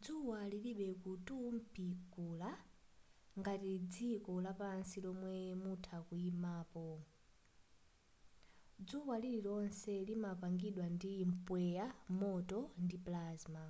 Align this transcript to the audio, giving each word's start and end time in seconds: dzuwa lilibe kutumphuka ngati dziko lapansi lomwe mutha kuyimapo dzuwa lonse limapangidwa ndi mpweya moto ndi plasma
dzuwa 0.00 0.38
lilibe 0.50 0.88
kutumphuka 1.02 2.50
ngati 3.38 3.72
dziko 3.92 4.32
lapansi 4.44 4.96
lomwe 5.04 5.36
mutha 5.62 5.96
kuyimapo 6.06 6.86
dzuwa 8.86 9.16
lonse 9.44 9.94
limapangidwa 10.08 10.86
ndi 10.94 11.12
mpweya 11.30 11.86
moto 12.18 12.58
ndi 12.82 12.96
plasma 13.04 13.64